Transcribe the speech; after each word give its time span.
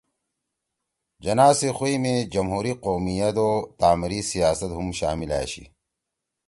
جناح 1.23 1.51
سی 1.59 1.69
خُوئی 1.77 1.95
می 2.03 2.15
جمہوری 2.33 2.73
قومیت 2.83 3.37
او 3.43 3.49
تعمیری 3.79 4.21
سیاست 4.31 4.71
ہُم 4.77 4.87
شامل 4.99 5.31
أشی 5.41 5.63